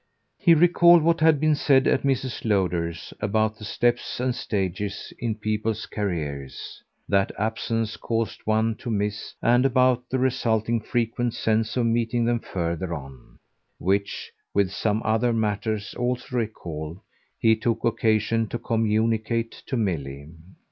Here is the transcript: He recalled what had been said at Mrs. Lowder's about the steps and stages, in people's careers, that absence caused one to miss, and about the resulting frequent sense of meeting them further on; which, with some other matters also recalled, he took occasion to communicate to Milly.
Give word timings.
He 0.39 0.55
recalled 0.55 1.03
what 1.03 1.19
had 1.19 1.39
been 1.39 1.53
said 1.53 1.85
at 1.85 2.01
Mrs. 2.01 2.43
Lowder's 2.43 3.13
about 3.19 3.59
the 3.59 3.63
steps 3.63 4.19
and 4.19 4.33
stages, 4.33 5.13
in 5.19 5.35
people's 5.35 5.85
careers, 5.85 6.81
that 7.07 7.31
absence 7.37 7.97
caused 7.97 8.41
one 8.45 8.73
to 8.77 8.89
miss, 8.89 9.35
and 9.43 9.63
about 9.63 10.09
the 10.09 10.17
resulting 10.17 10.81
frequent 10.81 11.35
sense 11.35 11.77
of 11.77 11.85
meeting 11.85 12.25
them 12.25 12.39
further 12.39 12.95
on; 12.95 13.37
which, 13.77 14.31
with 14.55 14.71
some 14.71 15.03
other 15.05 15.33
matters 15.33 15.93
also 15.93 16.35
recalled, 16.35 16.99
he 17.37 17.55
took 17.55 17.85
occasion 17.85 18.47
to 18.47 18.57
communicate 18.57 19.51
to 19.67 19.77
Milly. 19.77 20.29